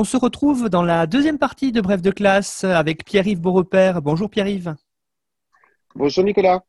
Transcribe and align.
On 0.00 0.04
se 0.04 0.16
retrouve 0.16 0.68
dans 0.68 0.84
la 0.84 1.08
deuxième 1.08 1.38
partie 1.38 1.72
de 1.72 1.80
Bref 1.80 2.00
de 2.00 2.12
classe 2.12 2.62
avec 2.62 3.04
Pierre-Yves 3.04 3.40
Beaurepaire. 3.40 4.00
Bonjour 4.00 4.30
Pierre-Yves. 4.30 4.76
Bonjour 5.96 6.22
Nicolas. 6.22 6.62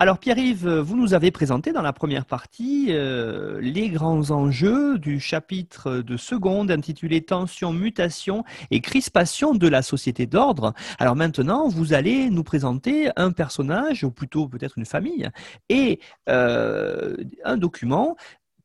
Alors 0.00 0.18
Pierre-Yves, 0.18 0.66
vous 0.66 0.96
nous 0.96 1.14
avez 1.14 1.30
présenté 1.30 1.72
dans 1.72 1.82
la 1.82 1.92
première 1.92 2.24
partie 2.24 2.86
euh, 2.88 3.60
les 3.60 3.90
grands 3.90 4.30
enjeux 4.30 4.98
du 4.98 5.20
chapitre 5.20 5.98
de 5.98 6.16
seconde 6.16 6.70
intitulé 6.70 7.20
Tension, 7.20 7.72
mutation 7.72 8.44
et 8.70 8.80
crispation 8.80 9.54
de 9.54 9.68
la 9.68 9.82
société 9.82 10.26
d'ordre. 10.26 10.72
Alors 10.98 11.16
maintenant, 11.16 11.68
vous 11.68 11.92
allez 11.92 12.30
nous 12.30 12.42
présenter 12.42 13.10
un 13.14 13.30
personnage, 13.30 14.02
ou 14.02 14.10
plutôt 14.10 14.48
peut-être 14.48 14.78
une 14.78 14.86
famille, 14.86 15.28
et 15.68 16.00
euh, 16.30 17.14
un 17.44 17.58
document 17.58 18.16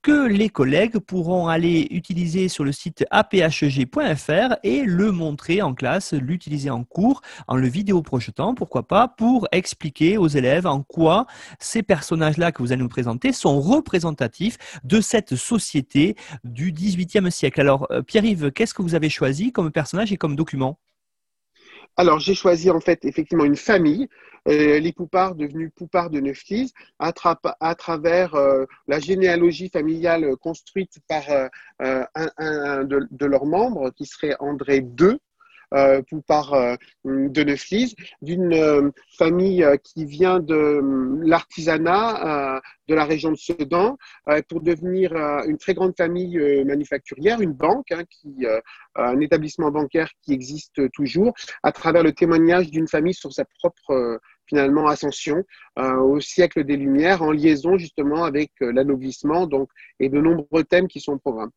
que 0.06 0.28
les 0.28 0.50
collègues 0.50 1.00
pourront 1.00 1.48
aller 1.48 1.88
utiliser 1.90 2.48
sur 2.48 2.64
le 2.64 2.72
site 2.72 3.04
aphg.fr 3.10 4.56
et 4.62 4.84
le 4.84 5.12
montrer 5.12 5.64
en 5.64 5.74
classe, 5.74 6.14
l'utiliser 6.14 6.70
en 6.70 6.84
cours, 6.84 7.24
en 7.48 7.56
le 7.56 7.68
vidéo 7.68 8.04
projetant, 8.04 8.54
pourquoi 8.54 8.88
pas, 8.88 9.08
pour 9.08 9.48
expliquer 9.52 10.20
aux 10.20 10.28
élèves 10.28 10.68
en 10.68 10.84
quoi 10.84 11.26
ces 11.60 11.82
personnages-là 11.82 12.52
que 12.52 12.62
vous 12.62 12.72
allez 12.72 12.84
nous 12.84 12.88
présenter 12.88 13.34
sont 13.34 13.60
représentatifs 13.60 14.60
de 14.84 15.02
cette 15.02 15.36
société 15.36 16.16
du 16.44 16.72
XVIIIe 16.72 17.32
siècle. 17.32 17.62
Alors, 17.62 17.88
euh, 17.90 18.04
Pierre-Yves, 18.04 18.52
qu'est-ce 18.52 18.76
que 18.76 18.84
vous 18.84 18.94
avez 18.94 19.10
choisi 19.10 19.52
comme 19.52 19.72
personnage 19.72 20.14
et 20.14 20.18
comme 20.18 20.36
document? 20.36 20.78
Alors, 21.98 22.20
j'ai 22.20 22.36
choisi 22.36 22.70
en 22.70 22.82
fait 22.82 23.06
effectivement 23.06 23.46
une 23.46 23.56
famille, 23.56 24.10
euh, 24.50 24.80
les 24.80 24.92
Poupards 24.92 25.36
devenus 25.36 25.72
Poupards 25.76 26.10
de 26.10 26.20
Neuflis, 26.20 26.74
à, 27.00 27.14
à 27.62 27.76
travers 27.76 28.36
euh, 28.36 28.66
la 28.88 29.00
généalogie 29.00 29.70
familiale 29.70 30.36
construite 30.38 31.00
par 31.08 31.24
euh, 31.30 31.48
un, 31.80 32.84
de, 32.84 33.08
de, 33.10 33.26
leurs 33.26 33.46
membres, 33.46 33.92
qui 33.92 34.06
serait 34.06 34.36
André 34.40 34.86
II, 35.00 35.18
euh, 35.76 36.02
par 36.26 36.54
euh, 36.54 36.76
de 37.04 37.44
Neuflis, 37.44 37.96
d'une 38.22 38.54
euh, 38.54 38.92
famille 39.18 39.66
qui 39.84 40.06
vient 40.06 40.40
de 40.40 40.82
l'artisanat 41.26 42.62
de 42.88 42.96
la 42.96 43.04
région 43.04 43.32
de 43.32 43.36
Sedan 43.36 43.98
pour 44.48 44.62
devenir 44.62 45.14
une 45.48 45.58
très 45.58 45.74
grande 45.74 45.96
famille 45.98 46.38
manufacturière, 46.66 47.42
une 47.42 47.54
banque, 47.54 47.92
hein, 47.92 48.04
un 48.96 49.20
établissement 49.20 49.72
bancaire 49.72 50.10
qui 50.22 50.34
existe 50.34 50.92
toujours, 50.92 51.34
à 51.64 51.72
travers 51.72 52.04
le 52.04 52.14
témoignage 52.14 52.70
d'une 52.70 52.88
famille 52.88 53.14
sur 53.14 53.34
sa 53.34 53.46
propre 53.46 54.20
finalement 54.48 54.88
ascension 54.88 55.44
au 55.78 56.20
siècle 56.20 56.64
des 56.64 56.78
Lumières, 56.78 57.22
en 57.22 57.32
liaison 57.32 57.78
justement 57.78 58.24
avec 58.24 58.52
l'anoblissement 58.60 59.48
donc 59.48 59.70
et 60.00 60.10
de 60.10 60.20
nombreux 60.20 60.64
thèmes 60.64 60.88
qui 60.88 61.00
sont 61.00 61.14
au 61.14 61.20
programme. 61.20 61.52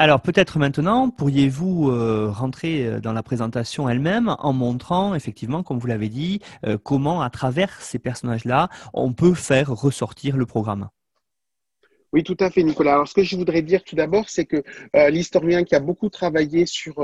Alors 0.00 0.20
peut-être 0.20 0.60
maintenant, 0.60 1.10
pourriez-vous 1.10 1.90
euh, 1.90 2.30
rentrer 2.30 2.86
euh, 2.86 3.00
dans 3.00 3.12
la 3.12 3.24
présentation 3.24 3.88
elle-même 3.88 4.36
en 4.38 4.52
montrant 4.52 5.16
effectivement, 5.16 5.64
comme 5.64 5.80
vous 5.80 5.88
l'avez 5.88 6.08
dit, 6.08 6.40
euh, 6.64 6.78
comment 6.80 7.20
à 7.20 7.30
travers 7.30 7.80
ces 7.80 7.98
personnages-là, 7.98 8.68
on 8.94 9.12
peut 9.12 9.34
faire 9.34 9.70
ressortir 9.70 10.36
le 10.36 10.46
programme? 10.46 10.88
Oui, 12.12 12.22
tout 12.22 12.36
à 12.38 12.48
fait, 12.48 12.62
Nicolas. 12.62 12.92
Alors, 12.92 13.08
ce 13.08 13.14
que 13.14 13.24
je 13.24 13.34
voudrais 13.36 13.60
dire 13.60 13.82
tout 13.82 13.96
d'abord, 13.96 14.30
c'est 14.30 14.46
que 14.46 14.62
l'historien 15.10 15.64
qui 15.64 15.74
a 15.74 15.80
beaucoup 15.80 16.08
travaillé 16.08 16.64
sur 16.64 16.94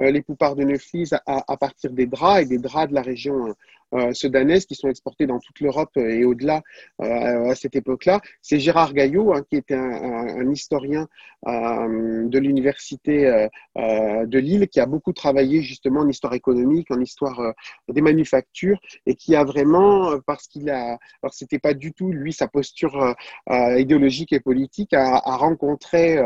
les 0.00 0.20
poupards 0.20 0.56
de 0.56 0.64
Neuflis 0.64 1.10
à, 1.12 1.44
à, 1.46 1.56
partir 1.56 1.92
des 1.92 2.06
draps 2.06 2.42
et 2.42 2.44
des 2.44 2.58
draps 2.58 2.88
de 2.88 2.94
la 2.94 3.02
région 3.02 3.54
euh, 3.94 4.12
sudanaises 4.12 4.66
qui 4.66 4.74
sont 4.74 4.88
exportées 4.88 5.26
dans 5.26 5.38
toute 5.38 5.60
l'Europe 5.60 5.96
et 5.96 6.24
au-delà 6.24 6.62
euh, 7.00 7.50
à 7.50 7.54
cette 7.54 7.76
époque-là. 7.76 8.20
C'est 8.42 8.60
Gérard 8.60 8.92
Gaillot, 8.92 9.32
hein, 9.32 9.44
qui 9.48 9.56
était 9.56 9.74
un, 9.74 10.50
historien 10.50 11.08
euh, 11.46 12.24
de 12.26 12.38
l'université 12.38 13.26
euh, 13.26 13.48
euh, 13.76 14.26
de 14.26 14.38
Lille, 14.38 14.68
qui 14.68 14.80
a 14.80 14.86
beaucoup 14.86 15.12
travaillé 15.12 15.62
justement 15.62 16.00
en 16.00 16.08
histoire 16.08 16.34
économique, 16.34 16.90
en 16.90 17.00
histoire 17.00 17.40
euh, 17.40 17.52
des 17.88 18.00
manufactures, 18.00 18.78
et 19.06 19.14
qui 19.14 19.36
a 19.36 19.44
vraiment, 19.44 20.18
parce 20.26 20.46
qu'il 20.48 20.70
a, 20.70 20.98
alors 21.22 21.32
c'était 21.32 21.58
pas 21.58 21.74
du 21.74 21.92
tout 21.92 22.10
lui 22.10 22.32
sa 22.32 22.48
posture 22.48 23.14
idéologique 23.48 24.32
et 24.32 24.40
politique, 24.40 24.92
a 24.92 25.36
rencontré 25.36 26.18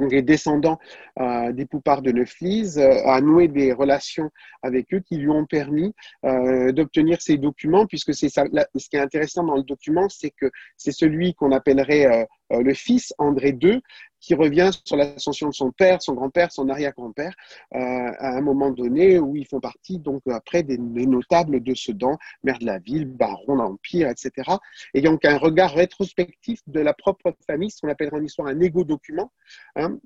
les 0.00 0.22
descendants 0.22 0.78
euh, 1.20 1.52
des 1.52 1.66
Poupards 1.66 2.02
de 2.02 2.12
Neuflis, 2.12 2.74
euh, 2.78 3.04
a 3.06 3.20
noué 3.20 3.48
des 3.48 3.72
relations 3.72 4.30
avec 4.62 4.92
eux 4.94 5.00
qui 5.00 5.16
lui 5.16 5.28
ont 5.28 5.46
permis 5.46 5.94
euh, 6.24 6.72
d'obtenir 6.72 7.20
ces 7.20 7.38
documents, 7.38 7.86
puisque 7.86 8.14
c'est 8.14 8.28
ça. 8.28 8.44
ce 8.76 8.88
qui 8.88 8.96
est 8.96 9.00
intéressant 9.00 9.44
dans 9.44 9.56
le 9.56 9.62
document, 9.62 10.08
c'est 10.08 10.30
que 10.30 10.50
c'est 10.76 10.92
celui 10.92 11.34
qu'on 11.34 11.52
appellerait 11.52 12.26
euh, 12.52 12.62
le 12.62 12.74
fils 12.74 13.14
André 13.18 13.56
II, 13.60 13.80
qui 14.22 14.34
revient 14.34 14.70
sur 14.84 14.96
l'ascension 14.96 15.48
de 15.48 15.54
son 15.54 15.72
père, 15.72 16.00
son 16.00 16.14
grand-père, 16.14 16.50
son 16.52 16.68
arrière-grand-père, 16.68 17.34
euh, 17.74 17.78
à 17.78 18.36
un 18.36 18.40
moment 18.40 18.70
donné 18.70 19.18
où 19.18 19.36
ils 19.36 19.46
font 19.46 19.60
partie 19.60 19.98
donc 19.98 20.22
après 20.30 20.62
des, 20.62 20.78
notables 20.78 21.62
de 21.62 21.74
Sedan, 21.74 22.16
maire 22.44 22.58
de 22.58 22.64
la 22.64 22.78
ville, 22.78 23.04
baron 23.04 23.56
d'Empire, 23.56 24.08
etc. 24.08 24.52
Et 24.94 25.02
donc 25.02 25.24
un 25.24 25.36
regard 25.36 25.74
rétrospectif 25.74 26.60
de 26.68 26.80
la 26.80 26.94
propre 26.94 27.34
famille, 27.46 27.70
ce 27.70 27.80
qu'on 27.80 27.88
appellera 27.88 28.16
en 28.16 28.22
histoire 28.22 28.48
un 28.48 28.60
égo-document, 28.60 29.32
hein, 29.76 29.98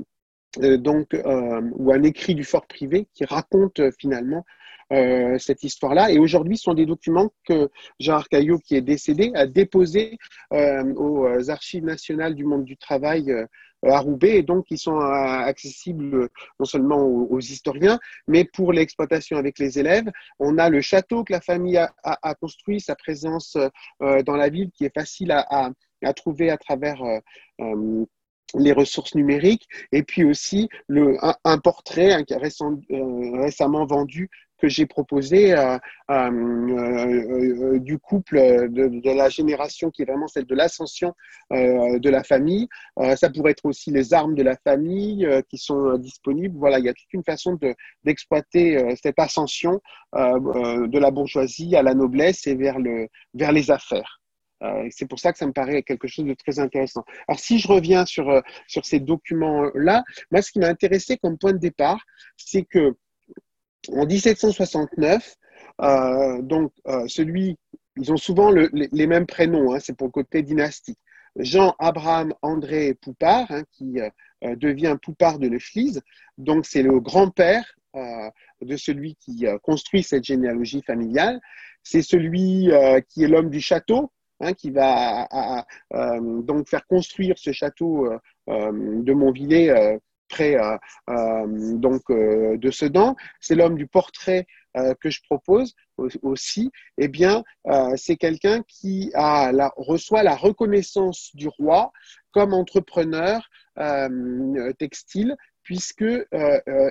euh, 0.63 0.79
donc, 0.79 1.15
ou 1.15 1.93
un 1.93 2.03
écrit 2.03 2.35
du 2.35 2.45
fort 2.45 2.67
privé 2.67 3.09
qui 3.13 3.27
raconte 3.27 3.81
finalement 4.01 4.45
euh, 4.93 5.37
cette 5.39 5.65
histoire-là. 5.65 6.13
Et 6.13 6.19
aujourd'hui, 6.21 6.57
ce 6.57 6.63
sont 6.63 6.75
des 6.75 6.87
documents 6.87 7.31
que 7.45 7.69
Jean 7.99 8.23
Caillot, 8.23 8.61
qui 8.61 8.77
est 8.77 8.83
décédé, 8.83 9.33
a 9.35 9.45
déposés 9.45 10.17
euh, 10.53 10.95
aux 10.95 11.51
archives 11.51 11.85
nationales 11.85 12.37
du 12.37 12.45
monde 12.45 12.65
du 12.65 12.77
travail 12.77 13.33
euh, 13.33 13.47
à 13.83 13.99
Roubaix, 13.99 14.37
et 14.37 14.43
donc 14.45 14.67
qui 14.67 14.79
sont 14.79 14.99
accessibles 15.01 16.29
non 16.61 16.65
seulement 16.65 17.05
aux, 17.05 17.41
historiens, 17.41 17.99
mais 18.29 18.45
pour 18.45 18.73
l'exploitation 18.73 19.39
avec 19.39 19.59
les 19.59 19.81
élèves. 19.81 20.09
On 20.39 20.57
a 20.57 20.71
le 20.71 20.81
château 20.81 21.25
que 21.25 21.33
la 21.33 21.41
famille 21.41 21.77
a, 21.79 22.35
construit, 22.37 22.81
sa 22.81 22.97
présence 22.97 23.57
dans 24.01 24.37
la 24.37 24.49
ville 24.49 24.71
qui 24.73 24.87
est 24.87 24.95
facile 24.95 25.31
à, 25.31 25.73
trouver 26.15 26.51
à 26.51 26.57
travers 26.57 27.01
les 28.55 28.73
ressources 28.73 29.15
numériques 29.15 29.69
et 29.93 30.03
puis 30.03 30.25
aussi 30.25 30.69
un, 31.45 31.59
portrait 31.59 32.25
récent, 32.31 32.81
récemment 32.89 33.85
vendu 33.85 34.31
que 34.59 34.69
j'ai 34.69 34.87
proposé 34.87 35.55
euh, 35.55 35.79
euh, 36.11 36.31
euh, 36.31 37.79
du 37.79 37.99
couple 37.99 38.69
de, 38.71 39.17
la 39.17 39.29
génération 39.29 39.91
qui 39.91 40.03
est 40.03 40.05
vraiment 40.05 40.29
celle 40.29 40.47
de 40.47 40.55
l'ascension 40.55 41.15
de 41.51 42.11
la 42.11 42.23
famille. 42.23 42.69
ça 43.17 43.31
pourrait 43.31 43.53
être 43.53 43.65
aussi 43.65 43.91
les 43.91 44.13
armes 44.13 44.35
de 44.35 44.43
la 44.43 44.57
famille 44.57 45.29
qui 45.49 45.59
sont 45.59 45.97
disponibles. 45.99 46.57
Voilà, 46.59 46.79
il 46.79 46.85
y 46.85 46.89
a 46.89 46.95
toute 46.95 47.13
une 47.13 47.25
façon 47.25 47.59
d'exploiter 48.05 48.95
cette 49.03 49.19
ascension 49.19 49.81
de 50.13 50.99
la 50.99 51.11
bourgeoisie 51.11 51.77
à 51.77 51.83
la 51.83 51.95
noblesse 51.95 52.47
et 52.47 52.55
vers, 52.55 52.79
le, 52.79 53.09
vers 53.35 53.53
les 53.53 53.71
affaires. 53.71 54.21
c'est 54.91 55.09
pour 55.09 55.19
ça 55.19 55.33
que 55.33 55.39
ça 55.39 55.47
me 55.47 55.53
paraît 55.53 55.83
quelque 55.83 56.09
chose 56.09 56.27
de 56.27 56.35
très 56.35 56.59
intéressant. 56.59 57.05
Alors, 57.29 57.39
si 57.39 57.59
je 57.59 57.69
reviens 57.69 58.05
sur, 58.07 58.43
sur 58.67 58.85
ces 58.85 59.01
documents-là, 59.01 60.03
moi, 60.31 60.43
ce 60.43 60.51
qui 60.51 60.59
m'a 60.59 60.69
intéressé 60.69 61.17
comme 61.17 61.39
point 61.39 61.53
de 61.53 61.59
départ, 61.59 62.05
c'est 62.37 62.65
que 62.65 62.97
en 63.93 64.07
1769, 64.07 65.37
euh, 65.83 66.43
donc 66.43 66.73
euh, 66.87 67.07
celui, 67.09 67.59
ils 67.97 68.13
ont 68.13 68.17
souvent 68.17 68.51
les, 68.51 69.07
mêmes 69.07 69.27
prénoms, 69.27 69.73
hein, 69.73 69.79
c'est 69.81 69.97
pour 69.97 70.09
le 70.09 70.13
côté 70.13 70.43
dynastique. 70.43 70.99
Jean 71.37 71.75
Abraham 71.79 72.33
André 72.43 72.95
Poupard, 72.95 73.47
hein, 73.51 73.63
qui 73.73 74.01
euh, 74.01 74.57
devient 74.57 74.97
Poupard 75.03 75.39
de 75.39 75.49
Neuflis, 75.49 75.99
donc 76.39 76.67
c'est 76.67 76.83
le 76.83 77.01
grand-père 77.01 77.65
de 78.61 78.77
celui 78.77 79.17
qui 79.17 79.47
construit 79.63 80.03
cette 80.03 80.25
généalogie 80.25 80.83
familiale. 80.83 81.41
C'est 81.83 82.03
celui 82.03 82.69
qui 83.09 83.25
est 83.25 83.27
l'homme 83.27 83.49
du 83.49 83.63
château, 83.63 84.13
hein, 84.41 84.53
qui 84.53 84.71
va 84.71 85.27
donc 86.43 86.69
faire 86.69 86.87
construire 86.87 87.39
ce 87.39 87.53
château 87.53 88.07
de 88.49 89.13
Montvillers 89.15 89.99
près 90.29 90.57
donc 91.09 92.03
de 92.11 92.71
Sedan. 92.71 93.17
C'est 93.41 93.55
l'homme 93.55 93.77
du 93.77 93.87
portrait 93.87 94.47
que 95.01 95.11
je 95.11 95.21
propose 95.23 95.75
aussi. 96.23 96.71
Eh 96.99 97.09
bien, 97.09 97.43
c'est 97.97 98.17
quelqu'un 98.17 98.63
qui 98.69 99.11
reçoit 99.77 100.23
la 100.23 100.35
reconnaissance 100.35 101.31
du 101.35 101.49
roi 101.49 101.93
comme 102.33 102.53
entrepreneur 102.53 103.49
textile 104.79 105.37
puisque 105.63 106.05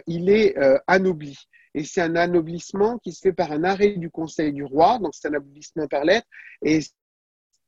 il 0.07 0.29
est 0.29 0.55
anobli. 0.87 1.37
Et 1.77 1.83
c'est 1.83 2.01
un 2.01 2.15
anoblissement 2.15 2.97
qui 2.99 3.11
se 3.11 3.19
fait 3.19 3.33
par 3.33 3.51
un 3.51 3.65
arrêt 3.65 3.97
du 3.97 4.09
Conseil 4.09 4.53
du 4.53 4.63
roi, 4.63 4.97
donc 4.97 5.13
c'est 5.13 5.27
un 5.27 5.31
anoblissement 5.31 5.87
par 5.87 6.05
lettre. 6.05 6.25
Et 6.63 6.79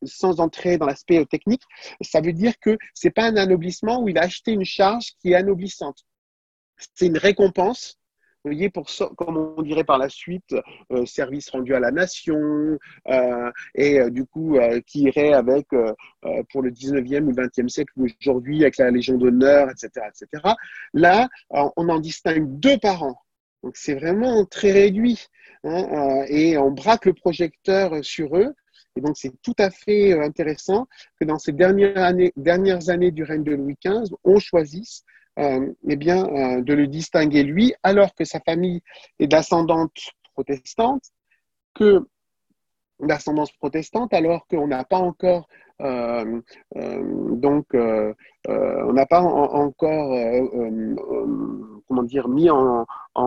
sans 0.04 0.40
entrer 0.40 0.78
dans 0.78 0.86
l'aspect 0.86 1.26
technique, 1.26 1.64
ça 2.02 2.22
veut 2.22 2.34
dire 2.34 2.54
que 2.60 2.78
c'est 2.94 3.12
pas 3.12 3.26
un 3.26 3.38
anoblissement 3.38 4.02
où 4.02 4.10
il 4.10 4.18
a 4.18 4.24
acheté 4.24 4.52
une 4.52 4.66
charge 4.66 5.14
qui 5.20 5.32
est 5.32 5.36
anoblissante. 5.36 6.06
C'est 6.94 7.08
une 7.08 7.18
récompense 7.18 7.98
voyez, 8.48 8.70
pour 8.70 8.88
comme 9.16 9.54
on 9.58 9.62
dirait 9.62 9.84
par 9.84 9.98
la 9.98 10.10
suite, 10.10 10.56
euh, 10.92 11.06
service 11.06 11.50
rendu 11.50 11.76
à 11.76 11.80
la 11.80 11.92
nation, 11.92 12.78
euh, 13.08 13.52
et 13.76 14.00
euh, 14.00 14.10
du 14.10 14.26
coup, 14.26 14.58
qui 14.86 15.04
irait 15.04 15.34
avec, 15.34 15.68
pour 16.52 16.62
le 16.62 16.72
19e 16.72 17.24
ou 17.26 17.34
20e 17.34 17.70
siècle, 17.70 17.94
aujourd'hui, 18.22 18.62
avec 18.62 18.78
la 18.78 18.92
Légion 18.92 19.18
d'honneur, 19.18 19.70
etc., 19.70 20.08
etc. 20.08 20.54
Là, 20.94 21.28
on 21.50 21.90
en 21.90 22.00
distingue 22.00 22.60
deux 22.60 22.78
par 22.78 23.04
an. 23.04 23.20
Donc, 23.64 23.76
c'est 23.76 23.96
vraiment 23.96 24.46
très 24.46 24.72
réduit. 24.72 25.26
Hein, 25.64 26.24
et 26.28 26.58
on 26.58 26.72
braque 26.72 27.06
le 27.06 27.14
projecteur 27.14 28.04
sur 28.04 28.38
eux. 28.38 28.54
Et 28.98 29.02
donc, 29.02 29.16
c'est 29.18 29.34
tout 29.42 29.56
à 29.60 29.70
fait 29.70 30.20
intéressant 30.20 30.88
que 31.20 31.26
dans 31.26 31.38
ces 31.38 31.52
dernières 31.52 31.98
années, 31.98 32.34
dernières 32.36 32.90
années 32.90 33.12
du 33.12 33.24
règne 33.24 33.44
de 33.44 33.54
Louis 33.54 33.78
XV, 33.84 34.16
on 34.24 34.40
choisisse 34.40 35.04
euh, 35.38 35.72
eh 35.88 35.96
bien, 35.96 36.26
euh, 36.26 36.62
de 36.62 36.74
le 36.74 36.88
distinguer 36.88 37.44
lui, 37.44 37.74
alors 37.84 38.16
que 38.16 38.26
sa 38.26 38.40
famille 38.40 38.82
est 39.20 39.28
d'ascendante 39.28 39.96
protestante, 40.34 41.04
que 41.76 42.08
d'ascendance 43.00 43.52
protestante, 43.52 44.14
alors 44.14 44.48
qu'on 44.48 44.68
n'a 44.68 44.84
pas 44.84 44.98
encore 44.98 45.48
euh, 45.80 46.42
donc 46.76 47.68
on 47.74 48.94
n'a 48.94 49.06
pas 49.06 49.22
encore 49.22 50.18
comment 51.88 52.04
dire 52.04 52.28
mis 52.28 52.50
en, 52.50 52.86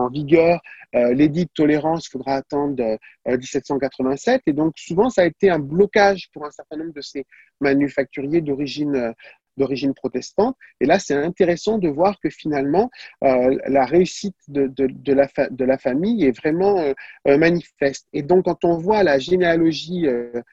vigueur 0.09 0.59
l'édit 0.93 1.45
de 1.45 1.51
tolérance. 1.53 2.09
Faudra 2.09 2.33
attendre 2.33 2.97
1787 3.25 4.41
et 4.47 4.53
donc 4.53 4.73
souvent 4.77 5.09
ça 5.09 5.21
a 5.21 5.25
été 5.25 5.49
un 5.49 5.59
blocage 5.59 6.29
pour 6.33 6.45
un 6.45 6.51
certain 6.51 6.77
nombre 6.77 6.93
de 6.93 7.01
ces 7.01 7.25
manufacturiers 7.61 8.41
d'origine 8.41 9.13
d'origine 9.57 9.93
protestante. 9.93 10.55
Et 10.79 10.85
là, 10.85 10.99
c'est 10.99 11.15
intéressant 11.15 11.77
de 11.77 11.87
voir 11.87 12.19
que 12.19 12.29
finalement, 12.29 12.89
euh, 13.23 13.57
la 13.67 13.85
réussite 13.85 14.35
de, 14.47 14.67
de, 14.67 15.13
la 15.13 15.27
de, 15.49 15.65
la 15.65 15.77
famille 15.77 16.25
est 16.25 16.37
vraiment 16.37 16.79
euh, 16.79 16.93
euh, 17.27 17.37
manifeste. 17.37 18.07
Et 18.13 18.21
donc, 18.21 18.45
quand 18.45 18.63
on 18.65 18.77
voit 18.77 19.03
la 19.03 19.19
généalogie, 19.19 20.07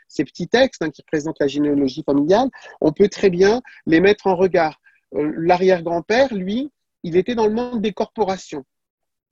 ces 0.08 0.24
petits 0.24 0.48
textes 0.48 0.82
hein, 0.82 0.90
qui 0.90 1.02
représentent 1.02 1.40
la 1.40 1.46
généalogie 1.46 2.02
familiale, 2.04 2.48
on 2.80 2.92
peut 2.92 3.08
très 3.08 3.30
bien 3.30 3.62
les 3.86 4.00
mettre 4.00 4.26
en 4.26 4.36
regard. 4.36 4.80
L'arrière-grand-père, 5.12 6.34
lui, 6.34 6.70
il 7.02 7.16
était 7.16 7.34
dans 7.34 7.46
le 7.46 7.54
monde 7.54 7.80
des 7.80 7.92
corporations. 7.92 8.64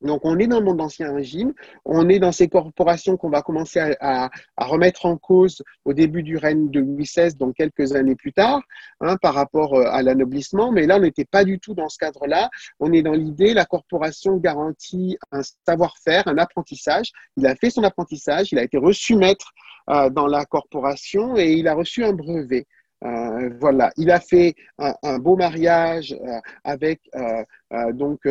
Donc, 0.03 0.21
on 0.25 0.39
est 0.39 0.47
dans 0.47 0.59
le 0.59 0.65
monde 0.65 0.77
d'Ancien 0.77 1.15
Régime, 1.15 1.55
on 1.87 2.09
est 2.09 2.19
dans 2.19 2.33
ces 2.33 2.49
corporations 2.49 3.17
qu'on 3.17 3.31
va 3.31 3.41
commencer 3.41 3.95
à, 4.01 4.31
remettre 4.59 5.07
en 5.07 5.17
cause 5.17 5.63
au 5.85 5.95
début 5.95 6.23
du 6.23 6.37
règne 6.37 6.71
de 6.71 6.81
Louis 6.81 7.05
XVI, 7.05 7.35
donc 7.35 7.55
quelques 7.55 7.95
années 7.95 8.15
plus 8.15 8.33
tard, 8.33 8.61
hein, 9.01 9.17
par 9.17 9.35
rapport 9.35 9.75
euh, 9.75 9.87
à 9.87 10.03
l'anoblissement. 10.03 10.71
Mais 10.71 10.87
là, 10.87 10.99
on 10.99 11.01
n'était 11.01 11.25
pas 11.25 11.45
du 11.45 11.59
tout 11.59 11.75
dans 11.75 11.89
ce 11.89 11.99
cadre-là. 11.99 12.51
On 12.79 12.93
est 12.93 13.03
dans 13.03 13.13
l'idée, 13.13 13.55
la 13.55 13.65
corporation 13.65 14.37
garantit 14.37 15.17
un 15.33 15.41
savoir-faire, 15.67 16.29
un 16.29 16.37
apprentissage. 16.37 17.13
Il 17.39 17.47
a 17.47 17.55
fait 17.55 17.71
son 17.71 17.83
apprentissage, 17.83 18.53
il 18.53 18.59
a 18.59 18.63
été 18.63 18.77
reçu 18.77 19.17
maître 19.17 19.53
euh, 19.89 20.11
dans 20.11 20.27
la 20.27 20.45
corporation 20.45 21.37
et 21.37 21.53
il 21.53 21.69
a 21.69 21.75
reçu 21.75 22.05
un 22.05 22.13
brevet. 22.13 22.67
Euh, 23.05 23.51
voilà, 23.61 23.93
il 23.97 24.11
a 24.11 24.21
fait 24.21 24.55
un, 24.79 25.19
beau 25.19 25.37
mariage 25.37 26.17
avec 26.65 27.01
donc 27.93 28.27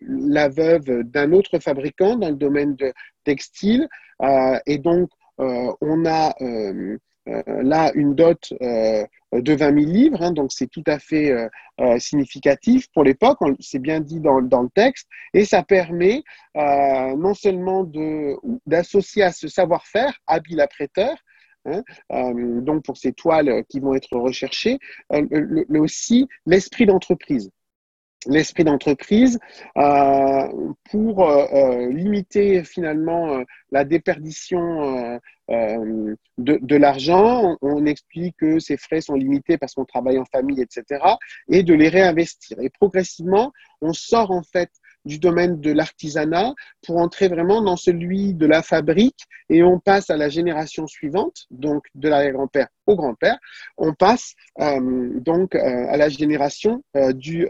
la 0.00 0.48
veuve 0.48 1.02
d'un 1.04 1.32
autre 1.32 1.58
fabricant 1.58 2.16
dans 2.16 2.28
le 2.28 2.36
domaine 2.36 2.74
de 2.76 2.92
textile. 3.24 3.88
Euh, 4.22 4.58
et 4.66 4.78
donc, 4.78 5.10
euh, 5.40 5.72
on 5.80 6.04
a 6.04 6.34
euh, 6.40 6.96
là 7.26 7.90
une 7.94 8.14
dot 8.14 8.52
de 8.60 9.52
20 9.52 9.56
000 9.56 9.74
livres, 9.90 10.22
hein, 10.22 10.30
donc 10.30 10.52
c'est 10.52 10.66
tout 10.66 10.82
à 10.86 10.98
fait 10.98 11.32
significatif 11.98 12.86
pour 12.92 13.02
l'époque, 13.02 13.38
c'est 13.60 13.78
bien 13.78 14.00
dit 14.00 14.20
dans, 14.20 14.40
le 14.40 14.68
texte, 14.74 15.08
et 15.32 15.46
ça 15.46 15.62
permet 15.62 16.22
non 16.54 17.32
seulement 17.32 17.90
d'associer 18.66 19.22
à 19.22 19.32
ce 19.32 19.48
savoir-faire, 19.48 20.12
habile 20.26 20.60
apprêteur, 20.60 21.16
Hein, 21.66 21.82
donc 22.60 22.84
pour 22.84 22.98
ces 22.98 23.12
toiles 23.12 23.64
qui 23.70 23.80
vont 23.80 23.94
être 23.94 24.18
recherchées, 24.18 24.78
mais 25.10 25.78
aussi 25.78 26.28
l'esprit 26.44 26.84
d'entreprise 26.84 27.50
l'esprit 28.26 28.64
d'entreprise 28.64 29.38
euh, 29.76 30.48
pour 30.90 31.28
euh, 31.28 31.46
euh, 31.52 31.90
limiter 31.90 32.64
finalement 32.64 33.42
la 33.70 33.84
déperdition 33.84 35.20
de, 35.48 36.16
de 36.38 36.76
l'argent. 36.76 37.56
On, 37.60 37.84
explique 37.86 38.36
que 38.38 38.58
ces 38.58 38.76
frais 38.76 39.00
sont 39.00 39.14
limités 39.14 39.58
parce 39.58 39.74
qu'on 39.74 39.84
travaille 39.84 40.18
en 40.18 40.24
famille, 40.24 40.60
etc. 40.60 41.04
et 41.48 41.62
de 41.62 41.74
les 41.74 41.88
réinvestir. 41.88 42.58
Et 42.60 42.70
progressivement, 42.70 43.52
on 43.80 43.92
sort 43.92 44.30
en 44.30 44.42
fait 44.42 44.70
du 45.04 45.18
domaine 45.18 45.60
de 45.60 45.70
l'artisanat 45.70 46.54
pour 46.86 46.96
entrer 46.96 47.28
vraiment 47.28 47.60
dans 47.60 47.76
celui 47.76 48.32
de 48.32 48.46
la 48.46 48.62
fabrique 48.62 49.20
et 49.50 49.62
on 49.62 49.78
passe 49.78 50.08
à 50.08 50.16
la 50.16 50.30
génération 50.30 50.86
suivante, 50.86 51.46
donc 51.50 51.84
de 51.94 52.08
l'arrière-grand-père 52.08 52.68
au 52.86 52.96
grand-père, 52.96 53.38
on 53.76 53.92
passe 53.92 54.34
donc 54.56 55.54
à 55.54 55.96
la 55.98 56.08
génération 56.08 56.82
du 57.14 57.46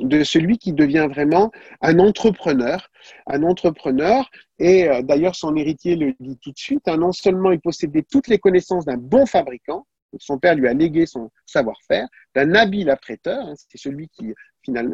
de 0.00 0.24
celui 0.24 0.58
qui 0.58 0.72
devient 0.72 1.06
vraiment 1.08 1.50
un 1.80 1.98
entrepreneur, 1.98 2.90
un 3.26 3.42
entrepreneur. 3.42 4.28
Et 4.58 4.88
euh, 4.88 5.02
d'ailleurs, 5.02 5.34
son 5.34 5.56
héritier 5.56 5.96
le 5.96 6.14
dit 6.20 6.38
tout 6.38 6.52
de 6.52 6.58
suite. 6.58 6.88
Hein, 6.88 6.96
non 6.96 7.12
seulement 7.12 7.50
il 7.52 7.60
possédait 7.60 8.04
toutes 8.08 8.28
les 8.28 8.38
connaissances 8.38 8.84
d'un 8.84 8.96
bon 8.96 9.26
fabricant, 9.26 9.86
son 10.18 10.38
père 10.38 10.54
lui 10.54 10.68
a 10.68 10.74
légué 10.74 11.06
son 11.06 11.30
savoir-faire, 11.46 12.06
d'un 12.34 12.54
habile 12.54 12.90
apprêteur, 12.90 13.40
hein, 13.40 13.54
c'est 13.56 13.78
celui 13.78 14.08
qui 14.08 14.34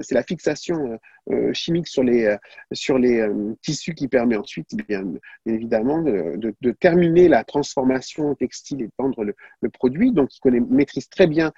c'est 0.02 0.14
la 0.14 0.22
fixation 0.22 0.92
euh, 0.92 0.96
euh, 1.32 1.52
chimique 1.52 1.86
sur 1.86 2.02
les, 2.02 2.26
euh, 2.26 3.54
tissus 3.62 3.94
qui 3.94 4.08
permet 4.08 4.36
ensuite, 4.36 4.74
bien, 4.88 5.04
évidemment, 5.46 6.02
de, 6.02 6.70
terminer 6.72 7.28
la 7.28 7.44
transformation 7.44 8.34
textile 8.34 8.82
et 8.82 8.86
de 8.86 8.92
vendre 8.98 9.24
le, 9.24 9.34
le 9.60 9.70
produit. 9.70 10.12
Donc, 10.12 10.34
il 10.34 10.40
connaît, 10.40 10.60
maîtrise 10.60 11.08
très 11.08 11.26
bien 11.26 11.52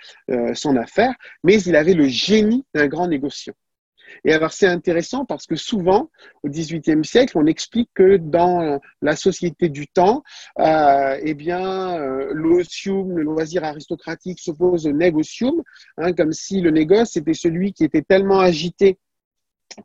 son 0.55 0.77
affaire, 0.77 1.15
mais 1.45 1.61
il 1.63 1.77
avait 1.77 1.95
le 1.95 2.07
génie 2.07 2.65
d'un 2.75 2.87
grand 2.87 3.09
négociant. 3.09 3.55
Et 4.25 4.33
alors, 4.33 4.53
c'est 4.53 4.67
intéressant 4.67 5.25
parce 5.25 5.47
que 5.47 5.57
souvent, 5.57 6.11
au 6.43 6.49
XVIIIe 6.49 7.05
siècle, 7.05 7.37
on 7.37 7.47
explique 7.47 7.91
que 7.95 8.17
dans 8.17 8.79
la 9.01 9.17
société 9.17 9.69
du 9.69 9.87
temps, 9.87 10.23
euh, 10.59 11.19
eh 11.23 11.35
bien, 11.35 11.99
euh, 11.99 12.33
le 12.33 13.23
loisir 13.23 13.65
aristocratique 13.65 14.41
s'oppose 14.41 14.87
au 14.87 14.93
négocium, 14.93 15.63
hein, 15.99 16.13
comme 16.13 16.33
si 16.33 16.61
le 16.61 16.71
négoce 16.71 17.17
était 17.17 17.35
celui 17.35 17.73
qui 17.73 17.85
était 17.85 18.03
tellement 18.03 18.41
agité 18.41 18.99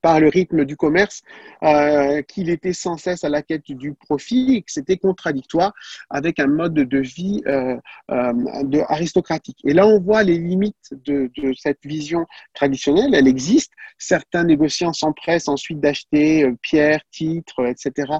par 0.02 0.20
le 0.20 0.30
rythme 0.30 0.66
du 0.66 0.76
commerce, 0.76 1.22
euh, 1.64 2.22
qu'il 2.22 2.50
était 2.50 2.74
sans 2.74 2.98
cesse 2.98 3.24
à 3.24 3.30
la 3.30 3.42
quête 3.42 3.72
du 3.72 3.94
profit 3.94 4.56
et 4.56 4.62
que 4.62 4.72
c'était 4.72 4.98
contradictoire 4.98 5.74
avec 6.10 6.40
un 6.40 6.48
mode 6.48 6.74
de 6.74 7.00
vie 7.00 7.42
euh, 7.48 7.76
euh, 8.12 8.84
aristocratique. 8.88 9.60
Et 9.64 9.74
là, 9.74 9.88
on 9.88 10.00
voit 10.00 10.24
les 10.24 10.38
limites 10.38 10.76
de, 11.06 11.32
cette 11.58 11.80
vision 11.84 12.26
traditionnelle. 12.54 13.14
Elle 13.14 13.28
existe. 13.28 13.72
Certains 13.98 14.44
négociants 14.44 14.94
s'empressent 14.94 15.48
ensuite 15.48 15.80
d'acheter 15.80 16.48
pierres, 16.62 17.02
titres, 17.12 17.66
etc., 17.66 18.14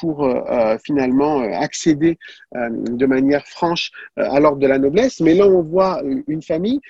pour 0.00 0.28
finalement 0.84 1.40
accéder 1.40 2.18
de 2.52 3.06
manière 3.06 3.46
franche 3.46 3.90
à 4.16 4.40
l'ordre 4.40 4.58
de 4.58 4.66
la 4.66 4.78
noblesse. 4.78 5.20
Mais 5.20 5.34
là, 5.34 5.46
on 5.46 5.62
voit 5.62 6.02
une 6.26 6.42
famille 6.42 6.80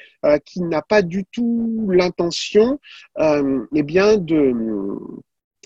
qui 0.45 0.63
n'a 0.63 0.83
pas 0.83 1.03
du 1.03 1.25
tout 1.27 1.89
l'intention 1.91 2.79
eh 3.19 3.83
bien 3.93 4.17
de 4.19 4.53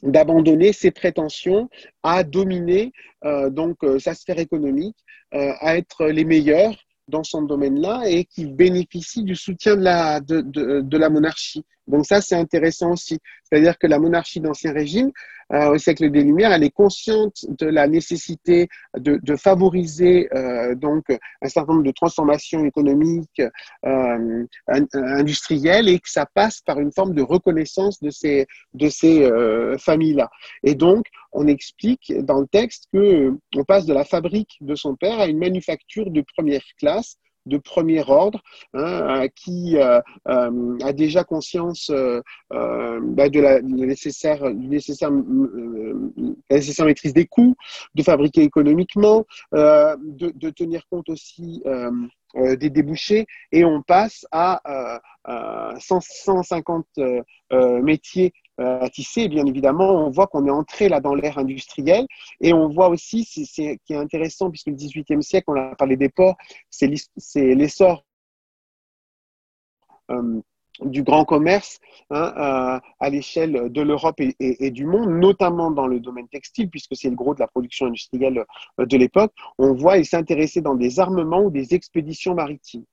d'abandonner 0.03 0.73
ses 0.73 0.91
prétentions 0.91 1.69
à 2.03 2.25
dominer 2.25 2.93
euh, 3.25 3.51
donc 3.51 3.77
euh, 3.85 3.99
sa 4.01 4.15
sphère 4.15 4.41
économique, 4.41 4.97
euh, 5.35 5.53
à 5.61 5.77
être 5.77 6.07
les 6.07 6.25
meilleurs 6.25 6.75
dans 7.09 7.23
son 7.23 7.43
domaine-là 7.43 8.03
et 8.07 8.25
qui 8.25 8.47
bénéficie 8.47 9.23
du 9.23 9.37
soutien 9.37 9.77
de 9.77 10.99
la, 10.99 11.11
monarchie, 11.11 11.65
Donc 11.93 12.07
ça, 12.07 12.21
c'est 12.23 12.35
intéressant 12.35 12.93
aussi. 12.93 13.19
C'est-à-dire 13.45 13.79
que 13.79 13.87
la 13.87 13.99
monarchie 13.99 14.41
d'Ancien 14.41 14.73
Régime, 14.73 15.13
euh, 15.53 15.75
au 15.75 15.79
siècle 15.79 16.11
des 16.11 16.23
Lumières, 16.23 16.53
elle 16.53 16.65
est 16.65 16.71
consciente 16.71 17.45
de 17.47 17.67
la 17.67 17.87
nécessité 17.87 18.69
de, 18.97 19.37
favoriser 19.37 20.29
euh, 20.35 20.75
donc 20.75 21.05
un 21.11 21.49
certain 21.49 21.75
nombre 21.75 21.85
de 21.85 21.91
transformations 21.91 22.65
économiques, 22.65 23.43
euh, 23.85 24.47
industrielles, 24.69 25.89
et 25.89 25.99
que 25.99 26.09
ça 26.09 26.27
passe 26.27 26.63
par 26.63 26.81
une 26.81 26.93
forme 26.93 27.15
de 27.15 27.23
reconnaissance 27.23 28.01
de 28.01 28.09
ces, 28.09 28.47
de 28.73 28.89
ces 28.89 29.31
familles-là. 29.79 30.31
Et 30.63 30.75
donc, 30.75 31.07
on 31.33 31.47
explique 31.47 32.13
dans 32.21 32.41
le 32.41 32.47
texte 32.47 32.87
que 32.93 33.35
on 33.57 33.65
passe 33.65 33.85
de 33.85 33.93
la 33.93 34.05
fabrique 34.05 34.57
de 34.61 34.75
son 34.75 34.97
père 34.97 35.21
à 35.21 35.27
une 35.27 35.39
manufacture 35.39 36.11
de 36.11 36.25
première 36.37 36.63
classe 36.79 37.17
de 37.47 37.59
premier 37.59 38.03
ordre, 38.09 38.43
hein, 38.75 39.27
qui 39.35 39.77
euh, 39.77 40.01
euh, 40.29 40.79
a 40.83 40.93
déjà 40.93 41.25
conscience 41.25 41.91
euh, 41.91 42.21
bah, 42.51 43.29
de 43.29 43.41
la, 43.41 43.61
nécessaire, 43.63 44.49
nécessaire, 44.51 45.11
la 45.11 46.57
nécessaire 46.57 46.87
maîtrise 46.87 47.15
des 47.15 47.27
coûts, 47.27 47.55
de 47.95 48.03
fabriquer 48.03 48.43
économiquement, 48.43 49.27
de, 49.53 50.31
de, 50.35 50.51
tenir 50.51 50.87
compte 50.89 51.09
aussi 51.09 51.63
des 52.35 52.71
débouchés, 52.71 53.27
et 53.51 53.65
on 53.65 53.83
passe 53.83 54.27
à 54.33 55.01
150 55.79 56.87
métiers 57.83 58.33
à 58.59 58.89
tisser, 58.91 59.29
bien 59.29 59.47
évidemment, 59.47 60.07
on 60.07 60.11
voit 60.11 60.27
qu'on 60.27 60.47
est 60.47 60.51
entré 60.51 60.89
là 60.89 61.01
dans 61.01 61.15
l'ère 61.15 61.39
industrielle 61.39 62.07
et 62.41 62.53
on 62.53 62.69
voit 62.69 62.89
aussi, 62.89 63.25
c'est 63.25 63.79
qui 63.85 63.93
est 63.93 63.97
intéressant, 63.97 64.51
puisque 64.51 64.69
le 64.69 64.75
XVIIIe 64.75 65.23
siècle, 65.23 65.47
on 65.49 65.57
a 65.57 65.75
parlé 65.75 65.97
des 65.97 66.09
ports, 66.09 66.37
c'est 66.71 66.89
l'essor 67.35 68.05
euh, 70.11 70.41
du 70.81 71.03
grand 71.03 71.25
commerce 71.27 71.79
hein, 72.11 72.33
euh, 72.37 72.81
à 72.99 73.11
l'échelle 73.11 73.71
de 73.71 73.83
l'Europe 73.83 74.19
et, 74.19 74.71
du 74.71 74.87
monde, 74.87 75.11
notamment 75.11 75.71
dans 75.71 75.87
le 75.87 76.01
domaine 76.01 76.29
textile, 76.29 76.71
puisque 76.71 76.97
c'est 76.97 77.11
le 77.11 77.15
gros 77.15 77.35
de 77.35 77.41
la 77.41 77.47
production 77.47 77.87
industrielle 77.87 78.45
euh, 78.81 78.87
de 78.87 78.97
l'époque. 78.97 79.33
On 79.59 79.75
voit, 79.75 79.99
il 79.99 80.07
s'intéressait 80.07 80.63
dans 80.63 80.75
des 80.75 80.99
armements 80.99 81.43
ou 81.43 81.51
des 81.51 81.75
expéditions 81.75 82.35
maritimes. 82.35 82.85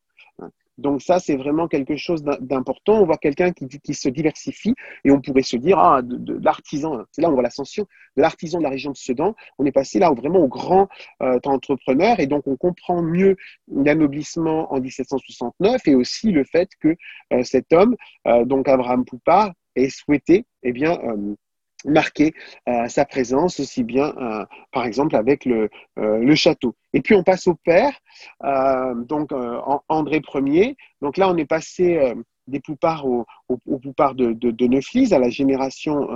Donc 0.80 1.02
ça, 1.02 1.20
c'est 1.20 1.36
vraiment 1.36 1.68
quelque 1.68 1.98
chose 1.98 2.24
d'important. 2.24 3.02
On 3.02 3.06
voit 3.06 3.18
quelqu'un 3.18 3.52
qui, 3.52 3.94
se 3.94 4.10
diversifie 4.10 4.74
et 5.04 5.12
on 5.12 5.22
pourrait 5.22 5.44
se 5.44 5.58
dire, 5.58 5.78
ah, 5.78 6.02
de, 6.02 6.40
l'artisan, 6.44 7.04
c'est 7.12 7.22
là 7.22 7.28
où 7.28 7.32
on 7.32 7.34
voit 7.36 7.44
l'ascension, 7.44 7.86
de 8.16 8.22
l'artisan 8.22 8.60
de 8.60 8.64
la 8.64 8.70
région 8.70 8.92
de 8.92 8.98
Sedan, 8.98 9.36
on 9.58 9.66
est 9.66 9.72
passé 9.72 10.00
là 10.00 10.12
vraiment 10.12 10.40
au 10.40 10.48
grand 10.48 10.88
euh, 11.22 11.40
entrepreneur 11.46 12.20
et 12.20 12.28
donc 12.28 12.48
on 12.48 12.56
comprend 12.56 13.02
mieux 13.02 13.36
l'anoblissement 13.72 14.72
en 14.74 14.80
1769 14.80 15.88
et 15.88 15.96
aussi 15.96 16.32
le 16.32 16.44
fait 16.44 16.70
que 16.80 16.96
euh, 17.34 17.44
cet 17.44 17.74
homme, 17.74 17.96
euh, 18.28 18.46
donc 18.46 18.68
Abraham 18.68 19.06
Poupard, 19.06 19.54
ait 19.76 19.90
souhaité, 19.90 20.46
eh 20.64 20.72
bien, 20.72 20.98
marquer 21.86 22.34
euh, 22.68 22.88
sa 22.88 23.06
présence 23.06 23.60
aussi 23.60 23.84
bien, 23.84 24.14
euh, 24.18 24.46
par 24.72 24.86
exemple, 24.86 25.16
avec 25.16 25.46
le, 25.46 25.70
euh, 25.98 26.18
le, 26.18 26.36
château. 26.36 26.76
Et 26.94 27.02
puis 27.02 27.16
on 27.16 27.24
passe 27.24 27.48
au 27.48 27.56
père, 27.56 27.94
donc 29.06 29.32
André 29.88 30.22
Ier. 30.36 30.76
Donc 31.02 31.18
là, 31.18 31.30
on 31.30 31.38
est 31.38 31.46
passé 31.46 32.14
des 32.48 32.60
Poupards 32.60 33.06
au, 33.06 33.26
au, 33.48 33.60
au 33.68 33.78
Poupard 33.78 34.16
de, 34.16 34.34
de, 34.34 34.52
de, 34.52 34.68
Neuflis, 34.68 35.14
à 35.14 35.20
la 35.20 35.30
génération 35.30 36.10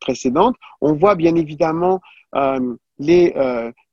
précédente. 0.00 0.56
On 0.80 0.94
voit 0.94 1.14
bien 1.14 1.34
évidemment 1.36 2.00
les 2.98 3.34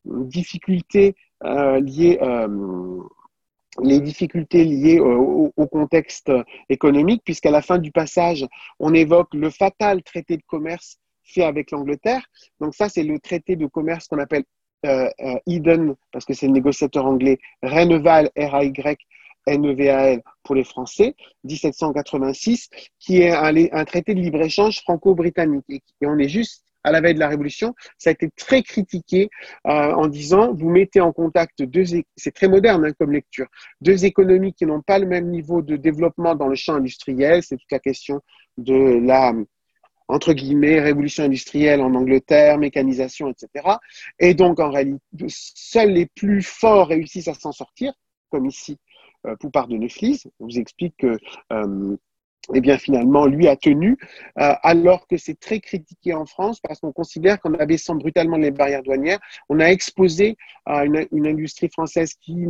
difficultés 0.06 1.16
liées 1.44 2.20
les 3.82 4.00
difficultés 4.00 4.64
liées 4.64 5.00
au, 5.00 5.54
au, 5.56 5.68
contexte 5.68 6.32
économique, 6.70 7.22
puisqu'à 7.26 7.52
la 7.52 7.62
fin 7.62 7.78
du 7.78 7.92
passage, 7.92 8.46
on 8.80 8.94
évoque 8.94 9.34
le 9.34 9.50
fatal 9.50 10.02
traité 10.04 10.38
de 10.38 10.44
commerce 10.48 10.98
fait 11.24 11.44
avec 11.44 11.72
l'Angleterre. 11.72 12.26
Donc 12.60 12.76
ça, 12.76 12.90
c'est 12.90 13.04
le 13.04 13.20
traité 13.20 13.56
de 13.56 13.66
commerce 13.66 14.08
qu'on 14.08 14.20
appelle 14.20 14.44
euh, 14.86 15.10
euh, 15.22 15.36
Eden, 15.48 15.96
parce 16.12 16.26
que 16.26 16.34
c'est 16.34 16.48
le 16.48 16.54
négociateur 16.54 17.06
anglais, 17.06 17.40
Reneval, 17.64 18.30
R-A-Y, 18.38 18.98
N-E-V-A-L 19.48 20.22
pour 20.44 20.56
les 20.56 20.64
Français, 20.64 21.16
1786, 21.44 22.70
qui 23.00 23.22
est 23.22 23.32
un, 23.32 23.56
un 23.72 23.86
traité 23.86 24.14
de 24.14 24.20
libre-échange 24.20 24.82
franco-britannique. 24.82 25.84
Et 26.02 26.08
on 26.08 26.18
est 26.18 26.30
juste 26.30 26.65
à 26.86 26.92
la 26.92 27.02
veille 27.02 27.16
de 27.16 27.20
la 27.20 27.28
Révolution, 27.28 27.74
ça 27.98 28.12
a 28.12 28.14
été 28.14 28.30
très 28.36 28.62
critiqué 28.62 29.30
euh, 29.68 29.94
en 29.94 30.08
disant 30.08 30.54
vous 30.54 30.70
mettez 30.70 31.02
en 31.02 31.12
contact 31.12 31.64
deux, 31.64 31.84
c'est 32.16 32.32
très 32.32 32.48
moderne 32.48 32.86
hein, 32.86 32.94
comme 33.00 33.12
lecture, 33.12 33.48
deux 33.82 34.06
économies 34.06 34.54
qui 34.54 34.66
n'ont 34.66 34.82
pas 34.82 35.00
le 35.00 35.08
même 35.08 35.30
niveau 35.30 35.62
de 35.62 35.76
développement 35.76 36.36
dans 36.36 36.48
le 36.48 36.56
champ 36.56 36.76
industriel. 36.76 37.42
C'est 37.44 37.58
toute 37.58 37.72
la 37.72 37.80
question 37.80 38.22
de 38.58 39.00
la 39.04 39.34
entre 40.08 40.34
guillemets, 40.34 40.80
révolution 40.80 41.24
industrielle 41.24 41.82
en 41.82 41.96
Angleterre, 41.96 42.60
mécanisation, 42.60 43.28
etc. 43.28 43.78
Et 44.20 44.36
donc, 44.36 44.60
en 44.60 44.70
réalité, 44.70 45.02
seuls 45.28 45.94
les 45.94 46.06
plus 46.06 46.44
forts 46.44 46.90
réussissent 46.90 47.28
à 47.28 47.34
s'en 47.34 47.52
sortir, 47.52 47.92
comme 48.30 48.46
ici, 48.46 48.78
euh, 49.26 49.36
Poupard 49.38 49.68
de 49.68 49.78
Neuflis. 49.78 50.22
On 50.40 50.46
vous 50.46 50.60
explique 50.60 50.96
que 50.98 51.18
euh, 51.52 51.98
eh 52.54 52.62
bien 52.62 52.78
finalement, 52.78 53.26
lui 53.26 53.48
a 53.48 53.56
tenu, 53.56 53.98
euh, 54.40 54.54
alors 54.62 55.08
que 55.08 55.18
c'est 55.18 55.40
très 55.40 55.60
critiqué 55.60 56.14
en 56.14 56.26
France 56.26 56.60
parce 56.60 56.80
qu'on 56.80 56.92
considère 56.92 57.40
qu'en 57.40 57.54
abaissant 57.56 57.96
brutalement 57.96 58.38
les 58.38 58.52
barrières 58.52 58.84
douanières, 58.84 59.20
on 59.50 59.60
a 59.60 59.66
exposé 59.66 60.38
à 60.66 60.86
une, 60.86 61.08
une 61.12 61.28
industrie 61.28 61.70
française 61.70 62.14
qui 62.22 62.48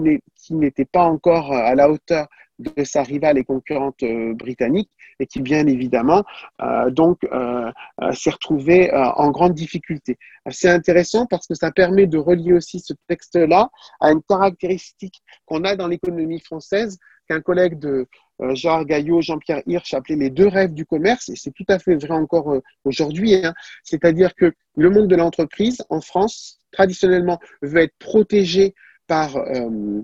n'était 0.52 0.86
pas 0.86 1.04
encore 1.04 1.54
à 1.54 1.74
la 1.75 1.90
hauteur 1.90 2.28
de 2.60 2.84
sa 2.84 3.04
rivale 3.04 3.38
et 3.38 3.44
concurrente 3.44 4.02
euh, 4.04 4.34
britannique 4.34 4.90
et 5.20 5.28
qui 5.28 5.42
bien 5.42 5.68
évidemment 5.68 6.24
euh, 6.62 6.90
donc 6.90 7.24
euh, 7.25 7.72
euh 8.02 8.12
s'est 8.12 8.32
retrouvée 8.32 8.94
euh, 8.94 9.12
en 9.16 9.32
grande 9.32 9.54
difficulté. 9.54 10.18
C'est 10.50 10.70
intéressant 10.70 11.25
parce 11.25 11.48
que 11.48 11.56
ça 11.56 11.72
permet 11.72 12.08
de 12.08 12.18
relier 12.18 12.54
aussi 12.54 12.80
ce 12.80 12.94
texte-là 13.08 13.70
à 14.00 14.12
une 14.12 14.22
caractéristique 14.24 15.22
qu'on 15.46 15.64
a 15.64 15.75
dans 15.75 15.88
l'économie 15.88 16.40
française 16.40 16.98
qu'un 17.28 17.42
collègue 17.42 17.80
de 17.80 17.90
euh, 17.90 18.06
Gaillot, 18.39 19.22
Jean-Pierre 19.22 19.62
Hirsch 19.65 19.94
appelaient 19.94 20.15
les 20.15 20.30
deux 20.30 20.48
rêves 20.48 20.74
du 20.74 20.86
commerce, 20.86 21.30
et 21.30 21.36
c'est 21.36 21.51
tout 21.51 21.65
à 21.70 21.80
fait 21.80 21.96
vrai 21.96 22.13
encore 22.13 22.51
euh, 22.51 22.62
aujourd'hui. 22.84 23.36
Hein. 23.36 23.54
C'est-à-dire 23.84 24.36
que 24.36 24.54
le 24.75 24.89
monde 24.89 25.08
de 25.08 25.15
l'entreprise 25.15 25.84
en 25.89 26.01
France, 26.01 26.60
traditionnellement, 26.72 27.39
veut 27.62 27.82
être 27.82 27.98
protégé 27.98 28.75
par 29.08 29.38
euh, 29.38 30.01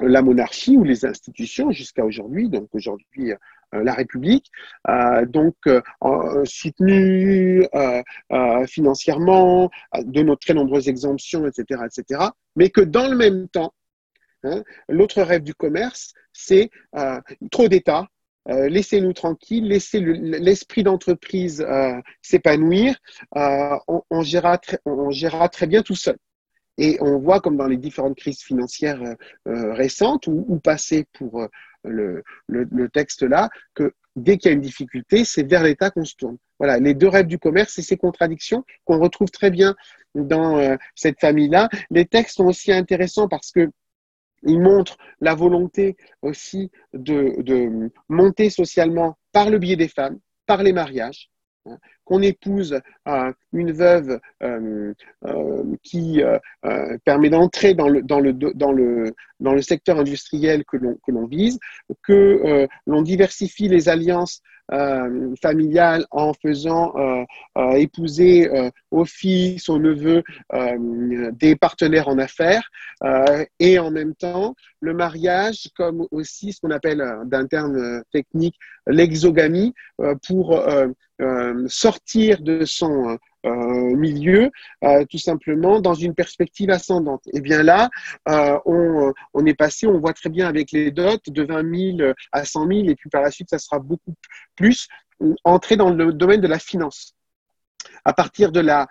la 0.00 0.22
monarchie 0.22 0.76
ou 0.76 0.84
les 0.84 1.04
institutions 1.04 1.70
jusqu'à 1.70 2.04
aujourd'hui, 2.04 2.48
donc 2.48 2.68
aujourd'hui 2.72 3.32
la 3.72 3.94
République, 3.94 4.50
donc 5.28 5.56
soutenue 6.44 7.66
financièrement, 8.66 9.70
de 9.98 10.22
nos 10.22 10.36
très 10.36 10.52
nombreuses 10.52 10.88
exemptions, 10.88 11.46
etc., 11.46 11.80
etc., 11.86 12.26
mais 12.56 12.68
que 12.68 12.82
dans 12.82 13.08
le 13.08 13.16
même 13.16 13.48
temps, 13.48 13.72
Hein. 14.44 14.62
L'autre 14.88 15.22
rêve 15.22 15.42
du 15.42 15.54
commerce, 15.54 16.12
c'est 16.32 16.70
euh, 16.96 17.20
trop 17.50 17.68
d'État, 17.68 18.06
euh, 18.48 18.68
laissez-nous 18.68 19.12
tranquilles, 19.12 19.66
laissez 19.66 20.00
l'esprit 20.00 20.82
d'entreprise 20.84 21.62
euh, 21.62 22.00
s'épanouir, 22.22 22.96
on, 23.34 24.22
gérera 24.22 24.58
très 25.48 25.66
bien 25.66 25.82
tout 25.82 25.96
seul. 25.96 26.16
Et 26.78 26.98
on 27.00 27.18
voit 27.18 27.40
comme 27.40 27.56
dans 27.56 27.66
les 27.66 27.78
différentes 27.78 28.16
crises 28.16 28.42
financières 28.42 29.00
récentes 29.46 30.26
ou, 30.26 30.44
ou, 30.46 30.58
passées 30.58 31.06
pour 31.14 31.48
le, 31.84 32.22
le, 32.48 32.68
le, 32.70 32.88
texte 32.90 33.22
là, 33.22 33.48
que 33.72 33.94
dès 34.14 34.36
qu'il 34.36 34.50
y 34.50 34.52
a 34.52 34.54
une 34.54 34.60
difficulté, 34.60 35.24
c'est 35.24 35.48
vers 35.48 35.62
l'État 35.62 35.90
qu'on 35.90 36.04
se 36.04 36.14
tourne. 36.14 36.36
Voilà, 36.58 36.78
les 36.78 36.92
deux 36.92 37.08
rêves 37.08 37.26
du 37.26 37.38
commerce 37.38 37.78
et 37.78 37.82
ces 37.82 37.96
contradictions 37.96 38.62
qu'on 38.84 38.98
retrouve 38.98 39.30
très 39.30 39.50
bien 39.50 39.74
dans 40.14 40.76
cette 40.94 41.18
famille-là. 41.18 41.70
Les 41.90 42.04
textes 42.04 42.36
sont 42.36 42.46
aussi 42.46 42.72
intéressants 42.72 43.28
parce 43.28 43.52
que 43.52 43.70
il 44.46 44.60
montre 44.60 44.96
la 45.20 45.34
volonté 45.34 45.96
aussi 46.22 46.70
de, 46.92 47.90
monter 48.08 48.50
socialement 48.50 49.16
par 49.32 49.50
le 49.50 49.58
biais 49.58 49.76
des 49.76 49.88
femmes, 49.88 50.18
par 50.46 50.62
les 50.62 50.72
mariages, 50.72 51.30
qu'on 52.06 52.22
épouse 52.22 52.80
une 53.52 53.72
veuve 53.72 54.20
euh, 54.42 54.94
euh, 55.26 55.64
qui 55.82 56.22
euh, 56.22 56.38
permet 57.04 57.30
d'entrer 57.30 57.74
dans 57.74 57.88
le, 57.88 58.02
dans, 58.02 58.20
le, 58.20 58.32
dans, 58.32 58.72
le, 58.72 59.14
dans 59.40 59.52
le 59.52 59.62
secteur 59.62 59.98
industriel 59.98 60.64
que 60.64 60.76
l'on 61.08 61.26
vise, 61.26 61.58
que 62.02 62.66
l'on 62.86 63.02
diversifie 63.02 63.68
les 63.68 63.88
alliances 63.88 64.40
euh, 64.72 65.34
familiale 65.40 66.06
en 66.10 66.32
faisant 66.34 66.94
épouser 67.74 68.50
au 68.90 69.04
fils, 69.04 69.68
au 69.68 69.78
neveu 69.78 70.22
des 71.32 71.56
partenaires 71.56 72.08
en 72.08 72.18
affaires 72.18 72.68
et 73.60 73.78
en 73.78 73.90
même 73.90 74.14
temps 74.14 74.54
le 74.80 74.92
mariage 74.94 75.68
comme 75.76 76.06
aussi 76.10 76.52
ce 76.52 76.60
qu'on 76.60 76.70
appelle 76.70 77.02
d'un 77.26 77.46
terme 77.46 78.02
technique 78.12 78.56
l'exogamie 78.86 79.72
pour 80.26 80.60
sortir 81.68 82.40
de 82.40 82.64
son 82.64 83.18
euh, 83.46 83.96
milieu, 83.96 84.50
euh, 84.82 85.04
tout 85.08 85.18
simplement 85.18 85.80
dans 85.80 85.94
une 85.94 86.14
perspective 86.14 86.70
ascendante. 86.70 87.22
Et 87.32 87.40
bien 87.40 87.62
là, 87.62 87.90
euh, 88.28 88.58
on, 88.64 89.46
est 89.46 89.54
passé, 89.54 89.86
on 89.86 90.00
voit 90.00 90.14
très 90.14 90.30
bien 90.30 90.48
avec 90.48 90.72
les 90.72 90.90
dots, 90.90 91.18
de 91.28 91.42
20 91.44 91.96
000 91.98 92.12
à 92.32 92.44
100 92.44 92.66
000, 92.66 92.88
et 92.88 92.96
puis 92.96 93.08
par 93.08 93.22
la 93.22 93.30
suite, 93.30 93.50
ça 93.50 93.58
sera 93.58 93.78
beaucoup 93.78 94.14
plus, 94.56 94.88
entrer 95.44 95.76
dans 95.76 95.90
le 95.90 96.12
domaine 96.12 96.40
de 96.40 96.48
la 96.48 96.58
finance. 96.58 97.14
À 98.04 98.12
partir 98.12 98.50
de 98.50 98.60
la, 98.60 98.88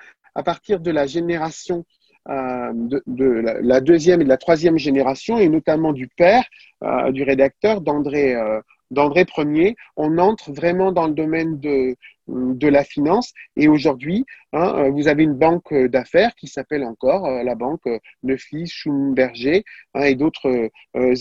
génération 1.05 1.85
euh, 2.29 2.71
de, 2.73 3.59
la, 3.61 3.81
deuxième 3.81 4.21
et 4.21 4.23
de 4.23 4.29
la 4.29 4.37
troisième 4.37 4.77
génération, 4.77 5.37
et 5.37 5.49
notamment 5.49 5.91
du 5.91 6.07
père, 6.07 6.45
euh, 6.83 7.11
du 7.11 7.23
rédacteur 7.23 7.81
d'André 7.81 8.35
euh, 8.35 8.61
d'André 8.91 9.25
Premier, 9.25 9.75
on 9.95 10.19
entre 10.19 10.51
vraiment 10.51 10.91
dans 10.91 11.07
le 11.07 11.13
domaine 11.13 11.59
de, 11.59 11.95
de 12.27 12.67
la 12.67 12.83
finance. 12.83 13.33
Et 13.55 13.67
aujourd'hui, 13.67 14.25
hein, 14.53 14.89
vous 14.89 15.07
avez 15.07 15.23
une 15.23 15.35
banque 15.35 15.73
d'affaires 15.73 16.33
qui 16.35 16.47
s'appelle 16.47 16.83
encore 16.83 17.29
la 17.43 17.55
banque 17.55 17.87
Neuflis, 18.23 18.67
Schumberger 18.67 19.63
hein, 19.93 20.03
et 20.03 20.15
d'autres 20.15 20.69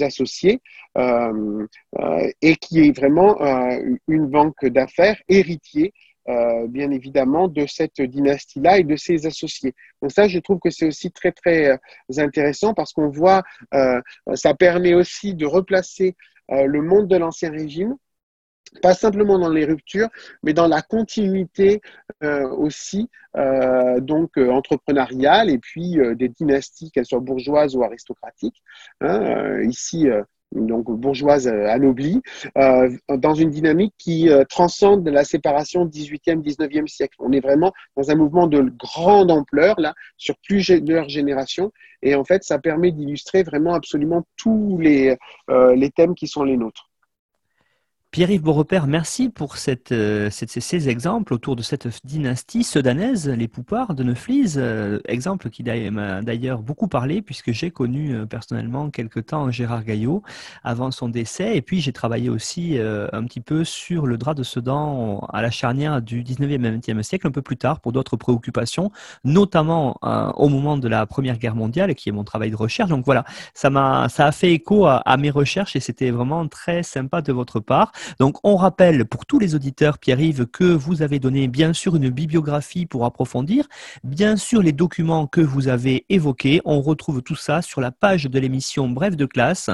associés, 0.00 0.60
et 0.96 2.56
qui 2.56 2.80
est 2.80 2.96
vraiment 2.96 3.38
une 4.08 4.26
banque 4.26 4.64
d'affaires 4.66 5.20
héritier 5.28 5.92
euh, 6.26 6.66
bien 6.68 6.90
évidemment, 6.90 7.48
de 7.48 7.66
cette 7.66 8.00
dynastie-là 8.00 8.78
et 8.78 8.84
de 8.84 8.96
ses 8.96 9.26
associés. 9.26 9.74
Donc 10.00 10.10
ça, 10.10 10.26
je 10.26 10.38
trouve 10.38 10.58
que 10.58 10.70
c'est 10.70 10.86
aussi 10.86 11.12
très, 11.12 11.32
très 11.32 11.72
euh, 11.72 11.76
intéressant 12.16 12.72
parce 12.72 12.94
qu'on 12.94 13.10
voit, 13.10 13.42
euh, 13.74 14.00
ça 14.32 14.54
permet 14.54 14.94
aussi 14.94 15.34
de 15.34 15.44
replacer 15.44 16.16
le 16.50 16.82
monde 16.82 17.08
de 17.08 17.16
l'Ancien 17.16 17.50
Régime 17.50 17.96
pas 18.82 18.94
simplement 18.94 19.38
dans 19.38 19.50
les 19.50 19.64
ruptures, 19.64 20.08
mais 20.42 20.52
dans 20.52 20.68
la 20.68 20.82
continuité 20.82 21.80
aussi, 22.58 23.08
donc 23.98 24.36
entrepreneuriale 24.36 25.50
et 25.50 25.58
puis 25.58 25.96
des 26.16 26.28
dynasties, 26.28 26.90
qu'elles 26.90 27.06
soient 27.06 27.20
bourgeoises 27.20 27.76
ou 27.76 27.82
aristocratiques. 27.82 28.62
Hein, 29.00 29.62
ici, 29.62 30.08
donc 30.54 30.90
bourgeoise 30.90 31.46
euh, 31.46 31.66
anoblie, 31.66 32.20
euh, 32.58 32.90
dans 33.08 33.34
une 33.34 33.50
dynamique 33.50 33.94
qui 33.98 34.28
euh, 34.28 34.44
transcende 34.44 35.06
la 35.08 35.24
séparation 35.24 35.86
18e, 35.86 36.42
19e 36.42 36.86
siècle. 36.86 37.16
On 37.18 37.32
est 37.32 37.40
vraiment 37.40 37.72
dans 37.96 38.10
un 38.10 38.14
mouvement 38.14 38.46
de 38.46 38.60
grande 38.60 39.30
ampleur, 39.30 39.78
là, 39.80 39.94
sur 40.16 40.34
plusieurs 40.46 41.08
générations, 41.08 41.72
et 42.02 42.14
en 42.14 42.24
fait, 42.24 42.44
ça 42.44 42.58
permet 42.58 42.92
d'illustrer 42.92 43.42
vraiment 43.42 43.74
absolument 43.74 44.24
tous 44.36 44.78
les, 44.78 45.16
les 45.48 45.90
thèmes 45.90 46.14
qui 46.14 46.28
sont 46.28 46.44
les 46.44 46.56
nôtres. 46.56 46.90
Pierre-Yves 48.14 48.42
Beaurepaire, 48.42 48.86
merci 48.86 49.28
pour 49.28 49.56
euh, 49.90 50.30
ces 50.30 50.88
exemples 50.88 51.34
autour 51.34 51.56
de 51.56 51.62
cette 51.62 51.88
dynastie 52.04 52.62
sudanaise, 52.62 53.28
les 53.28 53.48
Poupards 53.48 53.92
de 53.94 54.04
Neuflis, 54.04 54.52
euh, 54.56 55.00
exemple 55.06 55.50
qui 55.50 55.64
m'a 55.64 56.22
d'ailleurs 56.22 56.62
beaucoup 56.62 56.86
parlé 56.86 57.22
puisque 57.22 57.50
j'ai 57.50 57.72
connu 57.72 58.14
euh, 58.14 58.24
personnellement 58.24 58.88
quelque 58.90 59.18
temps 59.18 59.50
Gérard 59.50 59.82
Gaillot 59.82 60.22
avant 60.62 60.92
son 60.92 61.08
décès 61.08 61.56
et 61.56 61.60
puis 61.60 61.80
j'ai 61.80 61.92
travaillé 61.92 62.28
aussi 62.28 62.78
un 62.78 63.24
petit 63.24 63.40
peu 63.40 63.64
sur 63.64 64.06
le 64.06 64.16
drap 64.16 64.34
de 64.34 64.44
Sedan 64.44 65.26
à 65.32 65.42
la 65.42 65.50
charnière 65.50 66.00
du 66.00 66.22
19e 66.22 66.64
et 66.64 66.78
20e 66.78 67.02
siècle 67.02 67.26
un 67.26 67.32
peu 67.32 67.42
plus 67.42 67.56
tard 67.56 67.80
pour 67.80 67.90
d'autres 67.90 68.16
préoccupations, 68.16 68.92
notamment 69.24 69.98
au 70.36 70.48
moment 70.48 70.76
de 70.76 70.86
la 70.86 71.04
Première 71.06 71.38
Guerre 71.38 71.56
mondiale 71.56 71.96
qui 71.96 72.10
est 72.10 72.12
mon 72.12 72.22
travail 72.22 72.52
de 72.52 72.56
recherche. 72.56 72.90
Donc 72.90 73.04
voilà, 73.04 73.24
ça 73.54 73.70
m'a 73.70 74.08
ça 74.08 74.26
a 74.26 74.32
fait 74.32 74.52
écho 74.52 74.86
à 74.86 75.16
mes 75.16 75.30
recherches 75.30 75.74
et 75.74 75.80
c'était 75.80 76.12
vraiment 76.12 76.46
très 76.46 76.84
sympa 76.84 77.20
de 77.20 77.32
votre 77.32 77.58
part. 77.58 77.90
Donc 78.18 78.38
on 78.44 78.56
rappelle 78.56 79.04
pour 79.04 79.26
tous 79.26 79.38
les 79.38 79.54
auditeurs, 79.54 79.98
Pierre-Yves, 79.98 80.46
que 80.46 80.64
vous 80.64 81.02
avez 81.02 81.18
donné 81.18 81.48
bien 81.48 81.72
sûr 81.72 81.96
une 81.96 82.10
bibliographie 82.10 82.86
pour 82.86 83.04
approfondir, 83.04 83.66
bien 84.02 84.36
sûr 84.36 84.62
les 84.62 84.72
documents 84.72 85.26
que 85.26 85.40
vous 85.40 85.68
avez 85.68 86.04
évoqués. 86.08 86.60
On 86.64 86.80
retrouve 86.80 87.22
tout 87.22 87.36
ça 87.36 87.62
sur 87.62 87.80
la 87.80 87.90
page 87.90 88.24
de 88.24 88.38
l'émission 88.38 88.88
Bref 88.88 89.16
de 89.16 89.26
classe 89.26 89.70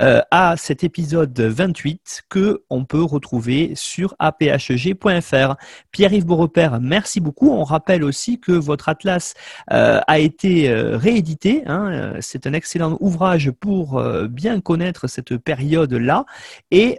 euh, 0.00 0.20
à 0.30 0.56
cet 0.56 0.84
épisode 0.84 1.38
28 1.38 2.24
que 2.28 2.62
on 2.70 2.84
peut 2.84 3.02
retrouver 3.02 3.72
sur 3.74 4.14
aphg.fr. 4.18 5.54
Pierre-Yves 5.90 6.26
Beaurepaire, 6.26 6.80
merci 6.80 7.20
beaucoup. 7.20 7.50
On 7.50 7.64
rappelle 7.64 8.04
aussi 8.04 8.40
que 8.40 8.52
votre 8.52 8.88
atlas 8.88 9.34
euh, 9.72 10.00
a 10.06 10.18
été 10.18 10.70
euh, 10.70 10.96
réédité. 10.96 11.62
Hein. 11.66 12.14
C'est 12.20 12.46
un 12.46 12.52
excellent 12.52 12.96
ouvrage 13.00 13.50
pour 13.50 14.02
bien 14.28 14.60
connaître 14.60 15.06
cette 15.06 15.36
période-là 15.36 16.24
et 16.70 16.98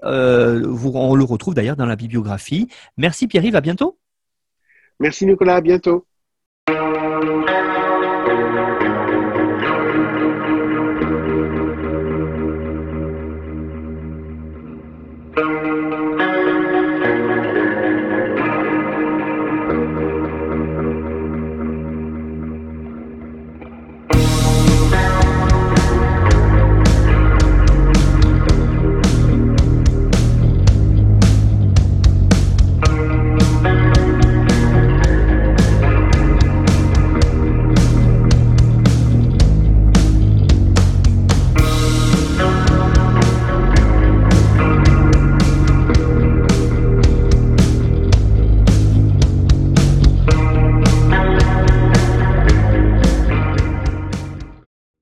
on 0.83 1.15
le 1.15 1.23
retrouve 1.23 1.53
d'ailleurs 1.53 1.75
dans 1.75 1.85
la 1.85 1.95
bibliographie. 1.95 2.69
Merci 2.97 3.27
Pierre-Yves, 3.27 3.55
à 3.55 3.61
bientôt. 3.61 3.97
Merci 4.99 5.25
Nicolas, 5.25 5.55
à 5.55 5.61
bientôt. 5.61 6.05